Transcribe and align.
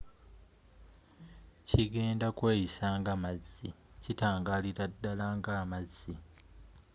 kigenda 1.67 2.27
kweyisa 2.37 2.85
nga 2.99 3.13
mazzi.kitangalira 3.23 4.83
ddala 4.93 5.27
nga 5.37 5.51
amazzi 5.63 6.13